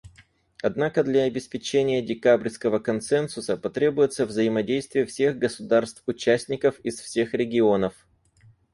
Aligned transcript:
Однако 0.63 1.03
для 1.03 1.25
обеспечения 1.25 2.01
декабрьского 2.01 2.79
консенсуса 2.79 3.55
потребуется 3.55 4.25
взаимодействие 4.25 5.05
всех 5.05 5.37
государств-участников 5.37 6.79
из 6.79 6.99
всех 6.99 7.35
регионов. 7.35 7.93